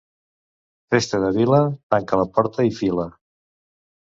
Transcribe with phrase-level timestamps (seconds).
[0.95, 1.59] Festa de vila,
[1.95, 3.07] tanca la porta i fila.